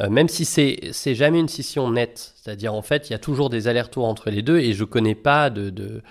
euh, 0.00 0.10
même 0.10 0.28
si 0.28 0.44
c'est 0.44 1.14
jamais 1.14 1.40
une 1.40 1.48
scission 1.48 1.90
nette, 1.90 2.34
c'est-à-dire 2.36 2.74
en 2.74 2.82
fait 2.82 3.08
il 3.08 3.12
y 3.12 3.16
a 3.16 3.18
toujours 3.18 3.48
des 3.48 3.66
allers-retours 3.66 4.04
entre 4.04 4.30
les 4.30 4.42
deux 4.42 4.58
et 4.58 4.74
je 4.74 4.84
connais 4.84 5.14
pas 5.14 5.48
de 5.48 5.70
de, 5.70 6.02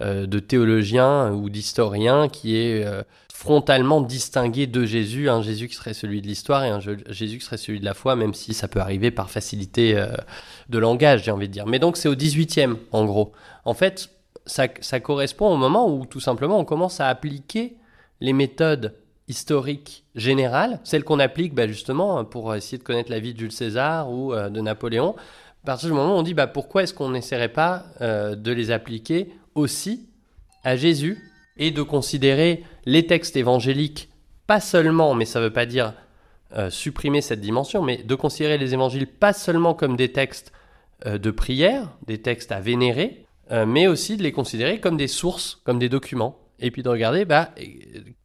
euh, 0.00 0.26
théologien 0.26 1.32
ou 1.32 1.50
d'historien 1.50 2.28
qui 2.28 2.56
est 2.56 2.84
euh, 2.84 3.02
frontalement 3.32 4.00
distingué 4.00 4.66
de 4.66 4.86
Jésus, 4.86 5.28
un 5.28 5.42
Jésus 5.42 5.68
qui 5.68 5.74
serait 5.74 5.92
celui 5.92 6.22
de 6.22 6.26
l'histoire 6.26 6.64
et 6.64 6.70
un 6.70 6.80
Jésus 6.80 7.38
qui 7.38 7.44
serait 7.44 7.58
celui 7.58 7.78
de 7.80 7.84
la 7.84 7.92
foi, 7.92 8.16
même 8.16 8.32
si 8.32 8.54
ça 8.54 8.68
peut 8.68 8.80
arriver 8.80 9.10
par 9.10 9.30
facilité 9.30 10.02
de 10.70 10.78
langage, 10.78 11.24
j'ai 11.24 11.30
envie 11.30 11.46
de 11.46 11.52
dire. 11.52 11.66
Mais 11.66 11.78
donc 11.78 11.98
c'est 11.98 12.08
au 12.08 12.14
18e 12.14 12.76
en 12.92 13.04
gros. 13.04 13.32
En 13.66 13.74
fait, 13.74 14.08
ça, 14.46 15.00
correspond 15.00 15.52
au 15.52 15.56
moment 15.56 15.92
où 15.92 16.06
tout 16.06 16.20
simplement 16.20 16.58
on 16.58 16.64
commence 16.64 17.00
à 17.00 17.08
appliquer 17.08 17.76
les 18.20 18.32
méthodes 18.32 18.94
historiques 19.28 20.04
générales, 20.14 20.80
celles 20.84 21.04
qu'on 21.04 21.18
applique 21.18 21.54
bah, 21.54 21.66
justement 21.66 22.24
pour 22.24 22.54
essayer 22.54 22.78
de 22.78 22.82
connaître 22.82 23.10
la 23.10 23.18
vie 23.18 23.34
de 23.34 23.40
Jules 23.40 23.52
César 23.52 24.10
ou 24.10 24.32
euh, 24.32 24.48
de 24.48 24.60
Napoléon. 24.60 25.16
À 25.64 25.66
partir 25.66 25.88
du 25.88 25.94
moment 25.94 26.14
où 26.14 26.18
on 26.18 26.22
dit 26.22 26.34
bah, 26.34 26.46
pourquoi 26.46 26.84
est-ce 26.84 26.94
qu'on 26.94 27.10
n'essaierait 27.10 27.52
pas 27.52 27.86
euh, 28.00 28.36
de 28.36 28.52
les 28.52 28.70
appliquer 28.70 29.32
aussi 29.54 30.08
à 30.62 30.76
Jésus 30.76 31.32
et 31.56 31.70
de 31.70 31.82
considérer 31.82 32.64
les 32.84 33.06
textes 33.06 33.36
évangéliques 33.36 34.08
pas 34.46 34.60
seulement, 34.60 35.14
mais 35.14 35.24
ça 35.24 35.40
ne 35.40 35.46
veut 35.46 35.52
pas 35.52 35.66
dire 35.66 35.94
euh, 36.56 36.70
supprimer 36.70 37.20
cette 37.20 37.40
dimension, 37.40 37.82
mais 37.82 37.96
de 37.96 38.14
considérer 38.14 38.58
les 38.58 38.74
évangiles 38.74 39.08
pas 39.08 39.32
seulement 39.32 39.74
comme 39.74 39.96
des 39.96 40.12
textes 40.12 40.52
de 41.04 41.30
prière, 41.30 41.90
des 42.06 42.22
textes 42.22 42.52
à 42.52 42.60
vénérer, 42.60 43.25
euh, 43.50 43.66
mais 43.66 43.86
aussi 43.86 44.16
de 44.16 44.22
les 44.22 44.32
considérer 44.32 44.80
comme 44.80 44.96
des 44.96 45.08
sources, 45.08 45.60
comme 45.64 45.78
des 45.78 45.88
documents, 45.88 46.38
et 46.58 46.70
puis 46.70 46.82
de 46.82 46.88
regarder 46.88 47.24
bah, 47.24 47.50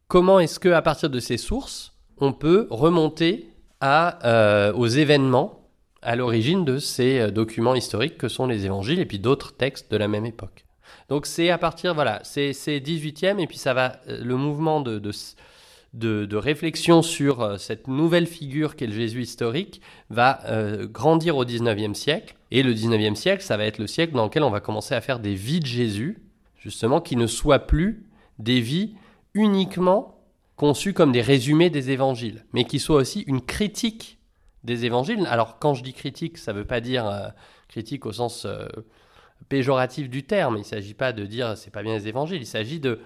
comment 0.08 0.40
est-ce 0.40 0.58
que 0.58 0.68
à 0.68 0.82
partir 0.82 1.10
de 1.10 1.20
ces 1.20 1.36
sources, 1.36 1.94
on 2.18 2.32
peut 2.32 2.66
remonter 2.70 3.48
à, 3.80 4.26
euh, 4.26 4.72
aux 4.72 4.86
événements 4.86 5.62
à 6.02 6.16
l'origine 6.16 6.64
de 6.64 6.78
ces 6.78 7.18
euh, 7.18 7.30
documents 7.30 7.74
historiques 7.74 8.18
que 8.18 8.28
sont 8.28 8.46
les 8.46 8.66
évangiles 8.66 9.00
et 9.00 9.06
puis 9.06 9.18
d'autres 9.18 9.56
textes 9.56 9.90
de 9.90 9.96
la 9.96 10.08
même 10.08 10.26
époque. 10.26 10.64
Donc 11.08 11.26
c'est 11.26 11.50
à 11.50 11.58
partir, 11.58 11.94
voilà, 11.94 12.20
c'est 12.24 12.52
18e 12.52 13.38
et 13.38 13.46
puis 13.46 13.58
ça 13.58 13.74
va, 13.74 14.00
euh, 14.08 14.22
le 14.22 14.36
mouvement 14.36 14.80
de, 14.80 15.10
de, 15.94 16.36
réflexion 16.36 17.02
sur 17.02 17.60
cette 17.60 17.86
nouvelle 17.86 18.26
figure 18.26 18.76
qu'est 18.76 18.86
le 18.86 18.94
Jésus 18.94 19.22
historique 19.22 19.80
va 20.08 20.40
grandir 20.84 21.36
au 21.36 21.44
19e 21.44 21.94
siècle. 21.94 22.34
Et 22.50 22.62
le 22.62 22.72
19e 22.72 23.14
siècle, 23.14 23.42
ça 23.42 23.56
va 23.56 23.64
être 23.64 23.78
le 23.78 23.86
siècle 23.86 24.14
dans 24.14 24.24
lequel 24.24 24.42
on 24.42 24.50
va 24.50 24.60
commencer 24.60 24.94
à 24.94 25.00
faire 25.00 25.18
des 25.18 25.34
vies 25.34 25.60
de 25.60 25.66
Jésus, 25.66 26.22
justement, 26.58 27.00
qui 27.00 27.16
ne 27.16 27.26
soient 27.26 27.66
plus 27.66 28.06
des 28.38 28.60
vies 28.60 28.94
uniquement 29.34 30.22
conçus 30.56 30.92
comme 30.92 31.12
des 31.12 31.22
résumés 31.22 31.70
des 31.70 31.90
évangiles, 31.90 32.44
mais 32.52 32.64
qui 32.64 32.78
soient 32.78 33.00
aussi 33.00 33.22
une 33.22 33.40
critique 33.40 34.18
des 34.64 34.84
évangiles. 34.84 35.26
Alors 35.26 35.58
quand 35.58 35.74
je 35.74 35.82
dis 35.82 35.92
critique, 35.92 36.38
ça 36.38 36.52
ne 36.52 36.58
veut 36.58 36.64
pas 36.64 36.80
dire 36.80 37.06
euh, 37.06 37.28
critique 37.68 38.06
au 38.06 38.12
sens 38.12 38.44
euh, 38.44 38.68
péjoratif 39.48 40.08
du 40.08 40.22
terme, 40.24 40.56
il 40.56 40.60
ne 40.60 40.64
s'agit 40.64 40.94
pas 40.94 41.12
de 41.12 41.24
dire 41.26 41.56
c'est 41.56 41.72
pas 41.72 41.82
bien 41.82 41.94
les 41.94 42.06
évangiles, 42.06 42.40
il 42.40 42.46
s'agit 42.46 42.78
de, 42.78 43.00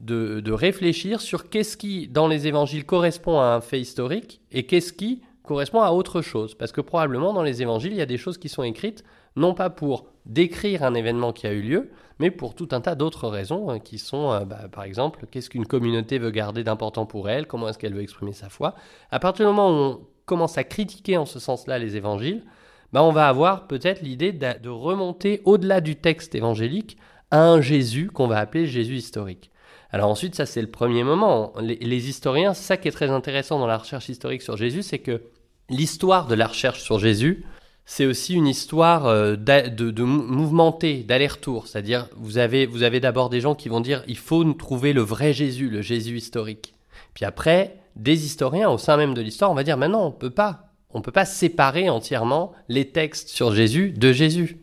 de, 0.00 0.52
réfléchir 0.52 1.20
sur 1.20 1.48
qu'est-ce 1.48 1.76
qui 1.76 2.08
dans 2.08 2.28
les 2.28 2.46
évangiles 2.46 2.84
correspond 2.84 3.40
à 3.40 3.46
un 3.46 3.60
fait 3.60 3.80
historique 3.80 4.40
et 4.52 4.64
qu'est-ce 4.64 4.92
qui 4.92 5.22
correspond 5.42 5.80
à 5.80 5.90
autre 5.90 6.20
chose. 6.20 6.54
Parce 6.54 6.72
que 6.72 6.80
probablement 6.80 7.32
dans 7.32 7.42
les 7.42 7.62
évangiles, 7.62 7.92
il 7.92 7.98
y 7.98 8.02
a 8.02 8.06
des 8.06 8.18
choses 8.18 8.38
qui 8.38 8.48
sont 8.48 8.62
écrites 8.62 9.04
non 9.36 9.54
pas 9.54 9.70
pour 9.70 10.06
décrire 10.26 10.82
un 10.82 10.94
événement 10.94 11.32
qui 11.32 11.46
a 11.46 11.52
eu 11.52 11.62
lieu, 11.62 11.90
mais 12.18 12.30
pour 12.30 12.54
tout 12.54 12.68
un 12.72 12.80
tas 12.80 12.94
d'autres 12.94 13.28
raisons 13.28 13.70
hein, 13.70 13.78
qui 13.78 13.98
sont, 13.98 14.32
euh, 14.32 14.44
bah, 14.44 14.68
par 14.70 14.84
exemple, 14.84 15.26
qu'est-ce 15.30 15.48
qu'une 15.48 15.66
communauté 15.66 16.18
veut 16.18 16.30
garder 16.30 16.64
d'important 16.64 17.06
pour 17.06 17.28
elle, 17.30 17.46
comment 17.46 17.68
est-ce 17.68 17.78
qu'elle 17.78 17.94
veut 17.94 18.02
exprimer 18.02 18.32
sa 18.32 18.48
foi. 18.48 18.74
À 19.10 19.18
partir 19.20 19.46
du 19.46 19.54
moment 19.54 19.70
où 19.70 19.72
on 19.72 20.00
commence 20.26 20.58
à 20.58 20.64
critiquer 20.64 21.16
en 21.16 21.24
ce 21.24 21.38
sens-là 21.38 21.78
les 21.78 21.96
évangiles, 21.96 22.44
bah, 22.92 23.02
on 23.02 23.12
va 23.12 23.28
avoir 23.28 23.66
peut-être 23.66 24.02
l'idée 24.02 24.32
de, 24.32 24.68
remonter 24.68 25.40
au-delà 25.44 25.80
du 25.80 25.96
texte 25.96 26.34
évangélique 26.34 26.96
à 27.30 27.44
un 27.44 27.60
Jésus 27.60 28.10
qu'on 28.10 28.26
va 28.26 28.38
appeler 28.38 28.66
Jésus 28.66 28.96
historique. 28.96 29.50
Alors 29.90 30.10
ensuite, 30.10 30.34
ça 30.34 30.46
c'est 30.46 30.60
le 30.60 30.70
premier 30.70 31.04
moment. 31.04 31.52
Les, 31.60 31.76
les 31.76 32.08
historiens, 32.08 32.54
ça 32.54 32.76
qui 32.76 32.88
est 32.88 32.92
très 32.92 33.10
intéressant 33.10 33.58
dans 33.58 33.66
la 33.66 33.78
recherche 33.78 34.08
historique 34.08 34.42
sur 34.42 34.56
Jésus, 34.56 34.82
c'est 34.82 34.98
que 34.98 35.22
l'histoire 35.70 36.26
de 36.26 36.34
la 36.34 36.46
recherche 36.46 36.82
sur 36.82 36.98
Jésus, 36.98 37.44
c'est 37.90 38.04
aussi 38.04 38.34
une 38.34 38.46
histoire 38.46 39.06
euh, 39.06 39.34
de, 39.36 39.90
de, 39.90 40.02
mouvementé, 40.02 41.04
d'aller-retour. 41.04 41.66
C'est-à-dire, 41.66 42.08
vous 42.16 42.36
avez, 42.36 42.66
vous 42.66 42.82
avez 42.82 43.00
d'abord 43.00 43.30
des 43.30 43.40
gens 43.40 43.54
qui 43.54 43.70
vont 43.70 43.80
dire 43.80 44.04
il 44.06 44.18
faut 44.18 44.44
nous 44.44 44.52
trouver 44.52 44.92
le 44.92 45.00
vrai 45.00 45.32
Jésus, 45.32 45.70
le 45.70 45.80
Jésus 45.80 46.18
historique. 46.18 46.74
Puis 47.14 47.24
après, 47.24 47.76
des 47.96 48.26
historiens 48.26 48.68
au 48.68 48.76
sein 48.76 48.98
même 48.98 49.14
de 49.14 49.22
l'histoire, 49.22 49.50
on 49.50 49.54
va 49.54 49.64
dire 49.64 49.78
maintenant, 49.78 50.06
on 50.06 50.12
peut 50.12 50.30
pas. 50.30 50.64
On 50.90 51.00
peut 51.00 51.12
pas 51.12 51.24
séparer 51.24 51.88
entièrement 51.88 52.52
les 52.68 52.90
textes 52.90 53.30
sur 53.30 53.54
Jésus 53.54 53.92
de 53.92 54.12
Jésus. 54.12 54.58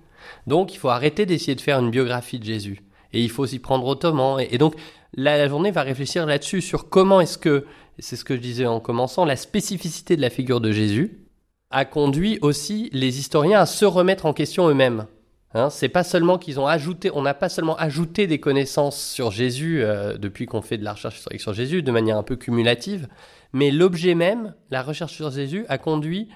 Donc, 0.48 0.74
il 0.74 0.78
faut 0.78 0.90
arrêter 0.90 1.26
d'essayer 1.26 1.56
de 1.56 1.62
faire 1.62 1.80
une 1.80 1.92
biographie 1.92 2.40
de 2.40 2.46
Jésus. 2.46 2.84
Et 3.14 3.22
il 3.22 3.30
faut 3.30 3.46
s'y 3.46 3.60
prendre 3.60 3.86
autrement. 3.86 4.40
Et, 4.40 4.58
donc, 4.58 4.76
la, 5.16 5.48
journée 5.48 5.72
va 5.72 5.82
réfléchir 5.82 6.26
là-dessus, 6.26 6.62
sur 6.62 6.90
comment 6.90 7.22
est-ce 7.22 7.38
que, 7.38 7.66
c'est 8.00 8.16
ce 8.16 8.26
que 8.26 8.36
je 8.36 8.42
disais 8.42 8.66
en 8.66 8.80
commençant, 8.80 9.26
la 9.26 9.36
spécificité 9.36 10.16
de 10.16 10.22
la 10.22 10.30
figure 10.30 10.62
de 10.62 10.72
Jésus, 10.72 11.26
a 11.72 11.86
conduit 11.86 12.38
aussi 12.42 12.90
les 12.94 13.20
historiens 13.20 13.62
à 13.62 13.66
se 13.66 13.86
remettre 13.86 14.26
en 14.26 14.34
question 14.34 14.70
eux-mêmes. 14.70 15.08
Hein, 15.54 15.70
c'est 15.70 15.90
pas 15.90 16.04
seulement 16.04 16.38
qu'ils 16.38 16.60
ont 16.60 16.68
ajouté, 16.68 17.10
on 17.14 17.22
n'a 17.22 17.34
pas 17.34 17.48
seulement 17.48 17.78
ajouté 17.78 18.28
des 18.28 18.40
connaissances 18.40 19.02
sur 19.02 19.32
Jésus 19.32 19.82
euh, 19.82 20.18
depuis 20.18 20.48
qu'on 20.48 20.62
fait 20.62 20.78
de 20.78 20.84
la 20.84 20.94
recherche 20.94 21.18
historique 21.18 21.42
sur 21.42 21.54
Jésus 21.54 21.82
de 21.82 21.92
manière 21.92 22.18
un 22.18 22.24
peu 22.24 22.36
cumulative, 22.36 23.08
mais 23.54 23.72
l'objet 23.72 24.16
même, 24.16 24.54
la 24.70 24.84
recherche 24.84 25.14
sur 25.14 25.32
Jésus, 25.32 25.66
a 25.70 25.78
conduit 25.78 26.28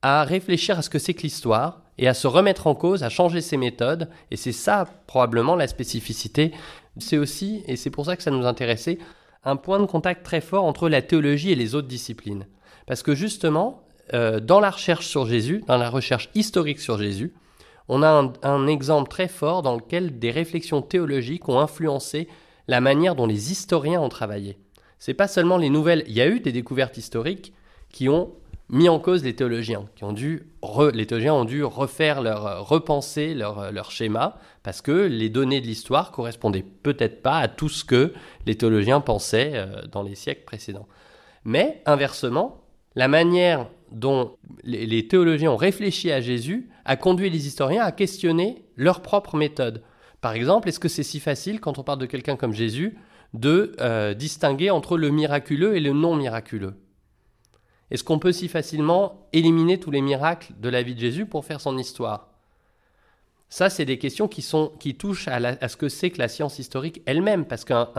à 0.00 0.24
réfléchir 0.24 0.78
à 0.78 0.82
ce 0.82 0.88
que 0.88 0.98
c'est 0.98 1.12
que 1.12 1.22
l'histoire 1.22 1.82
et 2.02 2.08
à 2.08 2.14
se 2.14 2.26
remettre 2.26 2.66
en 2.66 2.74
cause, 2.74 3.04
à 3.04 3.08
changer 3.08 3.40
ses 3.40 3.56
méthodes. 3.56 4.08
Et 4.32 4.36
c'est 4.36 4.50
ça 4.50 4.88
probablement 5.06 5.54
la 5.54 5.68
spécificité. 5.68 6.50
C'est 6.98 7.16
aussi, 7.16 7.62
et 7.68 7.76
c'est 7.76 7.90
pour 7.90 8.06
ça 8.06 8.16
que 8.16 8.24
ça 8.24 8.32
nous 8.32 8.44
intéressait, 8.44 8.98
un 9.44 9.54
point 9.54 9.78
de 9.78 9.86
contact 9.86 10.24
très 10.24 10.40
fort 10.40 10.64
entre 10.64 10.88
la 10.88 11.00
théologie 11.00 11.52
et 11.52 11.54
les 11.54 11.76
autres 11.76 11.86
disciplines. 11.86 12.48
Parce 12.88 13.04
que 13.04 13.14
justement, 13.14 13.84
euh, 14.14 14.40
dans 14.40 14.58
la 14.58 14.70
recherche 14.70 15.06
sur 15.06 15.26
Jésus, 15.26 15.62
dans 15.68 15.78
la 15.78 15.90
recherche 15.90 16.28
historique 16.34 16.80
sur 16.80 16.98
Jésus, 16.98 17.34
on 17.86 18.02
a 18.02 18.32
un, 18.42 18.66
exemple 18.66 19.08
très 19.08 19.28
fort 19.28 19.62
dans 19.62 19.76
lequel 19.76 20.18
des 20.18 20.32
réflexions 20.32 20.82
théologiques 20.82 21.48
ont 21.48 21.60
influencé 21.60 22.26
la 22.66 22.80
manière 22.80 23.14
dont 23.14 23.26
les 23.26 23.52
historiens 23.52 24.00
ont 24.00 24.08
travaillé. 24.08 24.58
C'est 24.98 25.14
pas 25.14 25.28
seulement 25.28 25.56
les 25.56 25.70
nouvelles, 25.70 26.02
il 26.08 26.14
y 26.14 26.20
a 26.20 26.26
eu 26.26 26.40
des 26.40 26.52
découvertes 26.52 26.96
historiques 26.96 27.52
qui 27.90 28.08
ont 28.08 28.32
mis 28.68 28.88
en 28.88 28.98
cause 28.98 29.22
les 29.24 29.34
théologiens, 29.34 29.86
qui 29.94 30.04
ont 30.04 30.12
dû 30.12 30.46
les 30.94 31.06
théologiens 31.06 31.34
ont 31.34 31.44
dû 31.44 31.62
refaire 31.64 32.22
leur 32.22 32.66
repenser 32.66 33.34
leur, 33.34 33.72
leur 33.72 33.90
schéma 33.90 34.38
parce 34.62 34.80
que 34.80 34.92
les 34.92 35.28
données 35.28 35.60
de 35.60 35.66
l'histoire 35.66 36.12
correspondaient 36.12 36.64
peut-être 36.82 37.22
pas 37.22 37.38
à 37.38 37.48
tout 37.48 37.68
ce 37.68 37.84
que 37.84 38.12
les 38.46 38.56
théologiens 38.56 39.00
pensaient 39.00 39.52
euh, 39.54 39.82
dans 39.90 40.02
les 40.02 40.14
siècles 40.14 40.44
précédents. 40.44 40.86
Mais 41.44 41.82
inversement, 41.86 42.62
la 42.94 43.08
manière 43.08 43.68
dont 43.90 44.36
les, 44.64 45.08
théologiens 45.08 45.50
ont 45.50 45.56
réfléchi 45.56 46.10
à 46.10 46.20
Jésus 46.20 46.70
a 46.84 46.96
conduit 46.96 47.30
les 47.30 47.46
historiens 47.46 47.82
à 47.82 47.92
questionner 47.92 48.64
leur 48.76 49.02
propre 49.02 49.36
méthode. 49.36 49.82
Par 50.20 50.32
exemple, 50.32 50.68
est-ce 50.68 50.80
que 50.80 50.88
c'est 50.88 51.02
si 51.02 51.20
facile, 51.20 51.60
quand 51.60 51.78
on 51.78 51.82
parle 51.82 51.98
de 51.98 52.06
quelqu'un 52.06 52.36
comme 52.36 52.52
Jésus, 52.52 52.96
de 53.34 53.74
euh, 53.80 54.14
distinguer 54.14 54.70
entre 54.70 54.96
le 54.96 55.10
miraculeux 55.10 55.76
et 55.76 55.80
le 55.80 55.92
non 55.92 56.16
miraculeux 56.16 56.74
Est-ce 57.92 58.04
qu'on 58.04 58.18
peut 58.18 58.32
si 58.32 58.48
facilement 58.48 59.28
éliminer 59.34 59.78
tous 59.78 59.90
les 59.90 60.00
miracles 60.00 60.54
de 60.58 60.70
la 60.70 60.82
vie 60.82 60.94
de 60.94 61.00
Jésus 61.00 61.26
pour 61.26 61.44
faire 61.44 61.60
son 61.60 61.76
histoire? 61.76 62.30
Ça, 63.50 63.68
c'est 63.68 63.84
des 63.84 63.98
questions 63.98 64.28
qui, 64.28 64.94
touchent 64.94 65.28
à, 65.28 65.68
ce 65.68 65.76
que 65.76 65.90
c'est 65.90 66.08
que 66.08 66.18
la 66.18 66.28
science 66.28 66.58
historique 66.58 67.02
elle-même, 67.04 67.44
parce 67.44 67.66
qu'un 67.66 67.90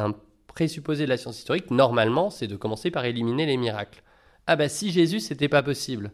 présupposé 0.47 1.03
de 1.03 1.09
la 1.09 1.17
science 1.17 1.37
historique, 1.37 1.69
normalement, 1.69 2.31
c'est 2.31 2.47
de 2.47 2.55
commencer 2.55 2.89
par 2.89 3.05
éliminer 3.05 3.45
les 3.45 3.55
miracles. 3.55 4.01
Ah 4.47 4.55
bah 4.55 4.67
si 4.67 4.91
Jésus, 4.91 5.19
c'était 5.19 5.47
pas 5.47 5.61
possible 5.61 6.11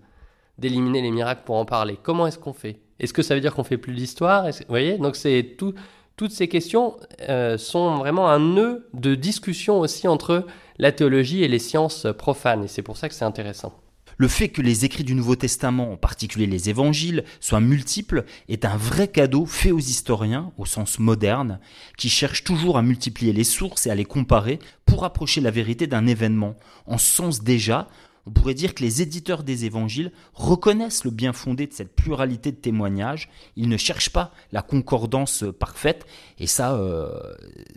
d'éliminer 0.57 1.01
les 1.01 1.11
miracles 1.11 1.43
pour 1.45 1.55
en 1.55 1.63
parler, 1.63 1.97
comment 2.03 2.27
est-ce 2.27 2.37
qu'on 2.37 2.51
fait? 2.51 2.81
Est-ce 2.99 3.13
que 3.13 3.21
ça 3.21 3.33
veut 3.33 3.39
dire 3.39 3.55
qu'on 3.55 3.63
fait 3.63 3.77
plus 3.77 3.93
l'histoire 3.93 4.45
Vous 4.45 4.65
voyez? 4.67 4.97
Donc 4.97 5.15
c'est 5.15 5.55
tout, 5.57 5.73
toutes 6.17 6.31
ces 6.31 6.49
questions 6.49 6.97
euh, 7.29 7.57
sont 7.57 7.95
vraiment 7.95 8.27
un 8.27 8.39
nœud 8.39 8.89
de 8.93 9.15
discussion 9.15 9.79
aussi 9.79 10.05
entre 10.05 10.45
la 10.79 10.91
théologie 10.91 11.43
et 11.43 11.47
les 11.47 11.59
sciences 11.59 12.07
profanes, 12.17 12.63
et 12.63 12.67
c'est 12.67 12.81
pour 12.81 12.97
ça 12.97 13.09
que 13.09 13.15
c'est 13.15 13.25
intéressant. 13.25 13.73
Le 14.17 14.27
fait 14.27 14.49
que 14.49 14.61
les 14.61 14.83
écrits 14.83 15.05
du 15.05 15.15
Nouveau 15.15 15.37
Testament, 15.37 15.93
en 15.93 15.97
particulier 15.97 16.45
les 16.45 16.69
évangiles, 16.69 17.23
soient 17.39 17.61
multiples 17.61 18.25
est 18.49 18.65
un 18.65 18.75
vrai 18.75 19.07
cadeau 19.07 19.45
fait 19.45 19.71
aux 19.71 19.79
historiens, 19.79 20.51
au 20.57 20.65
sens 20.65 20.99
moderne, 20.99 21.59
qui 21.97 22.09
cherchent 22.09 22.43
toujours 22.43 22.77
à 22.77 22.81
multiplier 22.81 23.31
les 23.31 23.45
sources 23.45 23.87
et 23.87 23.91
à 23.91 23.95
les 23.95 24.03
comparer 24.03 24.59
pour 24.85 25.05
approcher 25.05 25.39
la 25.39 25.51
vérité 25.51 25.87
d'un 25.87 26.05
événement, 26.05 26.57
en 26.85 26.97
sens 26.97 27.43
déjà 27.43 27.87
on 28.25 28.31
pourrait 28.31 28.53
dire 28.53 28.75
que 28.75 28.83
les 28.83 29.01
éditeurs 29.01 29.41
des 29.41 29.65
évangiles 29.65 30.11
reconnaissent 30.35 31.03
le 31.03 31.09
bien 31.09 31.33
fondé 31.33 31.65
de 31.65 31.73
cette 31.73 31.95
pluralité 31.95 32.51
de 32.51 32.57
témoignages. 32.57 33.27
Ils 33.55 33.69
ne 33.69 33.77
cherchent 33.77 34.11
pas 34.11 34.31
la 34.51 34.61
concordance 34.61 35.45
parfaite. 35.57 36.05
Et 36.37 36.45
ça, 36.45 36.75
euh, 36.75 37.09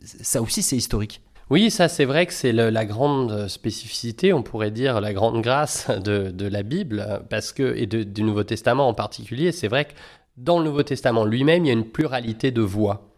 ça 0.03 0.43
aussi, 0.43 0.63
c'est 0.63 0.77
historique. 0.77 1.23
Oui, 1.51 1.71
ça 1.71 1.89
c'est 1.89 2.05
vrai 2.05 2.27
que 2.27 2.33
c'est 2.33 2.53
la 2.53 2.85
grande 2.85 3.49
spécificité, 3.49 4.33
on 4.33 4.43
pourrait 4.43 4.71
dire 4.71 5.01
la 5.01 5.13
grande 5.13 5.43
grâce 5.43 5.91
de, 5.91 6.47
la 6.47 6.63
Bible, 6.63 7.23
parce 7.29 7.53
que 7.53 7.75
et 7.77 7.87
du 7.87 8.23
Nouveau 8.23 8.45
Testament 8.45 8.89
en 8.89 8.95
particulier. 8.95 9.53
C'est 9.53 9.69
vrai 9.69 9.87
que 9.87 9.93
dans 10.37 10.59
le 10.59 10.65
Nouveau 10.65 10.83
Testament 10.83 11.25
lui-même, 11.25 11.65
il 11.65 11.69
y 11.69 11.71
a 11.71 11.75
une 11.75 11.91
pluralité 11.91 12.51
de 12.51 12.63
voix, 12.63 13.11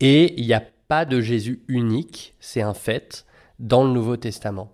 et 0.00 0.34
il 0.40 0.46
n'y 0.46 0.54
a 0.54 0.62
pas 0.88 1.04
de 1.04 1.20
Jésus 1.20 1.62
unique, 1.68 2.34
c'est 2.40 2.62
un 2.62 2.74
fait, 2.74 3.24
dans 3.58 3.84
le 3.84 3.90
Nouveau 3.90 4.16
Testament. 4.16 4.72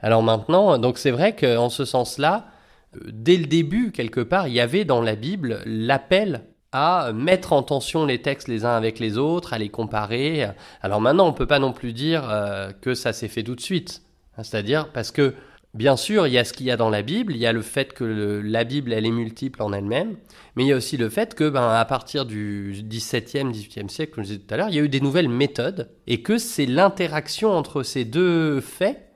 Alors 0.00 0.22
maintenant, 0.22 0.78
donc 0.78 0.98
c'est 0.98 1.10
vrai 1.10 1.34
qu'en 1.34 1.68
ce 1.68 1.84
sens-là, 1.84 2.48
euh, 2.96 3.00
dès 3.12 3.36
le 3.36 3.46
début, 3.46 3.90
quelque 3.90 4.20
part, 4.20 4.48
il 4.48 4.54
y 4.54 4.60
avait 4.60 4.84
dans 4.84 5.00
la 5.00 5.16
Bible 5.16 5.62
l'appel 5.66 6.42
à 6.74 7.12
mettre 7.12 7.52
en 7.52 7.62
tension 7.62 8.04
les 8.04 8.20
textes 8.20 8.48
les 8.48 8.64
uns 8.64 8.76
avec 8.76 8.98
les 8.98 9.16
autres, 9.16 9.52
à 9.54 9.58
les 9.58 9.68
comparer. 9.68 10.48
Alors 10.82 11.00
maintenant, 11.00 11.26
on 11.26 11.30
ne 11.30 11.36
peut 11.36 11.46
pas 11.46 11.60
non 11.60 11.72
plus 11.72 11.92
dire 11.92 12.28
euh, 12.28 12.72
que 12.72 12.94
ça 12.94 13.12
s'est 13.12 13.28
fait 13.28 13.44
tout 13.44 13.54
de 13.54 13.60
suite. 13.60 14.02
C'est-à-dire 14.38 14.90
parce 14.92 15.12
que, 15.12 15.34
bien 15.72 15.96
sûr, 15.96 16.26
il 16.26 16.32
y 16.32 16.38
a 16.38 16.44
ce 16.44 16.52
qu'il 16.52 16.66
y 16.66 16.72
a 16.72 16.76
dans 16.76 16.90
la 16.90 17.02
Bible, 17.02 17.32
il 17.32 17.38
y 17.38 17.46
a 17.46 17.52
le 17.52 17.62
fait 17.62 17.92
que 17.92 18.02
la 18.44 18.64
Bible, 18.64 18.92
elle 18.92 19.06
est 19.06 19.12
multiple 19.12 19.62
en 19.62 19.72
elle-même, 19.72 20.16
mais 20.56 20.64
il 20.64 20.66
y 20.66 20.72
a 20.72 20.76
aussi 20.76 20.96
le 20.96 21.08
fait 21.08 21.36
que, 21.36 21.48
ben, 21.48 21.70
à 21.70 21.84
partir 21.84 22.26
du 22.26 22.74
17e, 22.74 23.52
18e 23.52 23.88
siècle, 23.88 24.12
comme 24.12 24.24
je 24.24 24.30
disais 24.30 24.40
tout 24.40 24.52
à 24.52 24.56
l'heure, 24.56 24.68
il 24.68 24.74
y 24.74 24.80
a 24.80 24.82
eu 24.82 24.88
des 24.88 25.00
nouvelles 25.00 25.28
méthodes, 25.28 25.90
et 26.08 26.22
que 26.22 26.38
c'est 26.38 26.66
l'interaction 26.66 27.52
entre 27.52 27.84
ces 27.84 28.04
deux 28.04 28.60
faits 28.60 29.13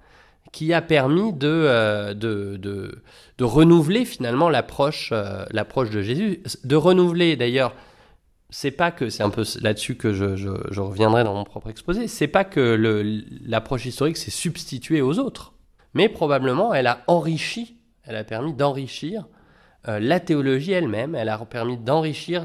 qui 0.52 0.72
a 0.72 0.82
permis 0.82 1.32
de, 1.32 1.48
euh, 1.48 2.14
de, 2.14 2.56
de, 2.56 3.02
de, 3.38 3.44
renouveler 3.44 4.04
finalement 4.04 4.48
l'approche 4.48 5.10
euh, 5.12 5.44
l'approche 5.50 5.90
de 5.90 6.02
Jésus. 6.02 6.42
De 6.64 6.76
renouveler 6.76 7.36
d'ailleurs, 7.36 7.74
c'est 8.50 8.70
pas 8.70 8.90
que, 8.90 9.10
c'est 9.10 9.22
un 9.22 9.30
peu 9.30 9.44
là-dessus 9.60 9.96
que 9.96 10.12
je, 10.12 10.36
je, 10.36 10.80
reviendrai 10.80 11.24
dans 11.24 11.34
mon 11.34 11.44
propre 11.44 11.68
exposé, 11.68 12.08
c'est 12.08 12.28
pas 12.28 12.44
que 12.44 12.78
l'approche 13.44 13.84
historique 13.84 14.16
s'est 14.16 14.30
substituée 14.30 15.02
aux 15.02 15.18
autres, 15.18 15.52
mais 15.92 16.08
probablement 16.08 16.72
elle 16.72 16.86
a 16.86 17.02
enrichi, 17.08 17.76
elle 18.04 18.16
a 18.16 18.24
permis 18.24 18.54
d'enrichir 18.54 19.26
euh, 19.86 20.00
la 20.00 20.18
théologie 20.18 20.72
elle-même, 20.72 21.14
elle 21.14 21.28
a 21.28 21.38
permis 21.38 21.76
d'enrichir 21.76 22.44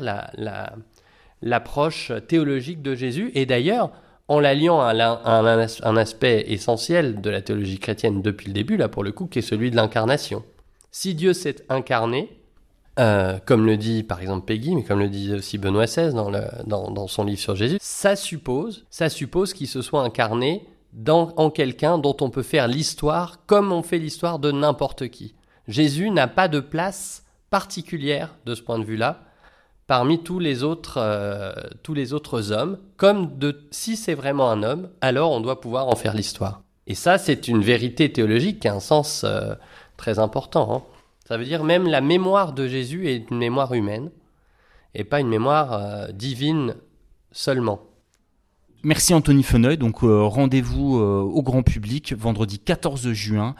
l'approche 1.42 2.12
théologique 2.28 2.82
de 2.82 2.96
Jésus, 2.96 3.32
et 3.34 3.46
d'ailleurs, 3.46 3.92
en 4.28 4.40
la 4.40 4.54
liant 4.54 4.80
à, 4.82 4.94
un, 4.94 5.98
aspect 5.98 6.46
essentiel 6.48 7.22
de 7.22 7.30
la 7.30 7.42
théologie 7.42 7.80
chrétienne 7.80 8.22
depuis 8.22 8.48
le 8.48 8.54
début, 8.54 8.78
là 8.78 8.88
pour 8.88 9.04
le 9.04 9.12
coup, 9.12 9.28
qui 9.28 9.40
est 9.40 9.44
celui 9.44 9.72
de 9.72 9.76
l'incarnation. 9.76 10.44
Si 10.92 11.14
Dieu 11.14 11.34
s'est 11.34 11.58
incarné, 11.70 12.30
euh, 13.00 13.40
comme 13.46 13.66
le 13.66 13.76
dit 13.76 14.04
par 14.04 14.22
exemple 14.22 14.46
Peggy, 14.46 14.76
mais 14.76 14.84
comme 14.84 15.00
le 15.00 15.10
dit 15.10 15.34
aussi 15.34 15.58
Benoît 15.58 15.86
XVI 15.86 16.14
dans, 16.14 17.08
son 17.08 17.24
livre 17.26 17.40
sur 17.40 17.56
Jésus, 17.56 17.78
ça 17.82 18.16
suppose, 18.16 18.86
ça 18.90 19.10
suppose 19.10 19.54
qu'il 19.54 19.68
se 19.68 19.82
soit 19.82 20.04
incarné 20.04 20.66
dans, 20.94 21.34
en 21.38 21.50
quelqu'un 21.50 21.98
dont 21.98 22.16
on 22.22 22.30
peut 22.30 22.44
faire 22.44 22.68
l'histoire 22.68 23.46
comme 23.46 23.72
on 23.72 23.82
fait 23.82 23.98
l'histoire 23.98 24.40
de 24.40 24.52
n'importe 24.52 25.10
qui. 25.10 25.34
Jésus 25.68 26.12
n'a 26.12 26.28
pas 26.28 26.48
de 26.48 26.60
place 26.60 27.26
particulière 27.50 28.36
de 28.46 28.56
ce 28.56 28.62
point 28.62 28.80
de 28.80 28.84
vue-là 28.84 29.22
parmi 29.88 30.24
tous 30.24 30.40
les 30.40 30.64
autres, 30.64 30.98
euh, 30.98 31.54
tous 31.84 31.94
les 31.94 32.14
autres 32.14 32.52
hommes, 32.52 32.78
comme 32.98 33.38
de 33.38 33.68
si 33.72 33.96
c'est 33.96 34.14
vraiment 34.16 34.50
un 34.50 34.64
homme, 34.64 34.90
alors 35.02 35.32
on 35.32 35.42
doit 35.42 35.62
pouvoir 35.62 35.88
en 35.88 35.96
faire 35.96 36.14
l'histoire. 36.14 36.64
Et 36.88 36.96
ça, 36.96 37.18
c'est 37.18 37.48
une 37.48 37.62
vérité 37.62 38.12
théologique 38.12 38.60
qui 38.62 38.68
a 38.68 38.74
un 38.74 38.80
sens 38.80 39.24
euh, 39.24 39.56
très 39.98 40.20
important. 40.20 40.74
Hein. 40.74 40.84
Ça 41.28 41.38
veut 41.38 41.46
dire 41.46 41.64
même 41.64 41.88
la 41.88 42.02
mémoire 42.02 42.54
de 42.54 42.68
Jésus 42.68 43.08
est 43.08 43.30
une 43.32 43.38
mémoire 43.38 43.74
humaine 43.74 44.12
et 44.94 45.04
pas 45.04 45.22
une 45.22 45.30
mémoire 45.30 45.74
euh, 45.74 46.12
divine 46.12 46.76
seulement. 47.32 47.82
Merci 48.84 49.14
Anthony 49.14 49.44
Feneuil. 49.44 49.78
Donc 49.78 50.04
euh, 50.04 50.24
rendez-vous 50.24 50.98
au 50.98 51.42
grand 51.42 51.64
public 51.64 52.14
vendredi 52.14 52.60
14 52.60 53.14
juin, 53.14 53.56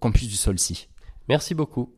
campus 0.00 0.26
du 0.26 0.36
Solcy. 0.36 0.88
Merci 1.28 1.54
beaucoup. 1.54 1.92